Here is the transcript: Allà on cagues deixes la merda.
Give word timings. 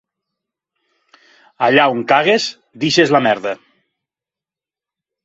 Allà 1.67 1.83
on 1.95 2.01
cagues 2.11 2.47
deixes 2.85 3.13
la 3.17 3.21
merda. 3.27 3.53